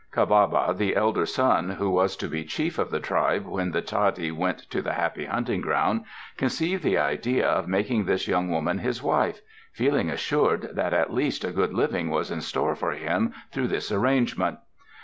[0.13, 3.69] Ca ba ba, the elder son, who was to be Chief of the tribe when
[3.69, 8.27] the Tadi went to the ŌĆ£Happy Hunting Ground, ŌĆØ conceived the idea of making this
[8.27, 9.41] young woman his wife,
[9.71, 13.91] feeling assured that at least a good living was in store for him through this
[13.91, 14.57] arrangement.